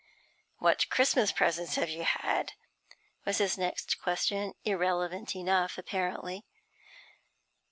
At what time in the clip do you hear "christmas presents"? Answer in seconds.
0.89-1.75